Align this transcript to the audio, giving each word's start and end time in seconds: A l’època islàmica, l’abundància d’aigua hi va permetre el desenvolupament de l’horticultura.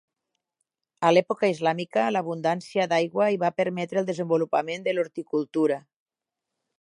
A 1.09 1.11
l’època 1.13 1.49
islàmica, 1.55 2.05
l’abundància 2.15 2.87
d’aigua 2.93 3.29
hi 3.35 3.39
va 3.45 3.53
permetre 3.63 4.03
el 4.03 4.11
desenvolupament 4.11 4.89
de 4.89 4.97
l’horticultura. 4.97 5.79